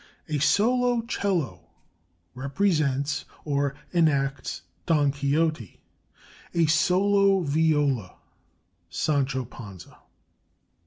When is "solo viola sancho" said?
6.65-9.45